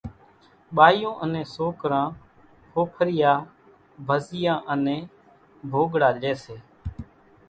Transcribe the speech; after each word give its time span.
ٻايُون 0.75 1.13
انين 1.23 1.45
سوڪران 1.55 2.05
ڦوڦريا، 2.71 3.33
ڀزيئان 4.07 4.59
انين 4.73 5.03
ڀوڳڙا 5.71 6.09
ليئيَ 6.21 6.33
سي۔ 6.43 6.55